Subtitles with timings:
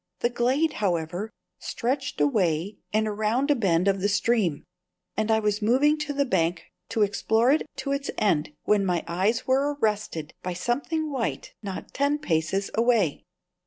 [0.21, 1.29] The glade, however,
[1.59, 4.63] stretched away and around a bend of the stream,
[5.15, 9.03] and I was moving to the bank to explore it to its end when my
[9.07, 13.25] eyes were arrested by something white not ten paces away.